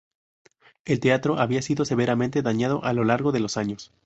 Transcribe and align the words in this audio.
El 0.83 0.99
teatro 0.99 1.37
había 1.37 1.61
sido 1.61 1.85
severamente 1.85 2.41
dañado 2.41 2.83
a 2.83 2.91
lo 2.91 3.03
largo 3.03 3.31
de 3.31 3.39
los 3.39 3.55
años. 3.55 3.93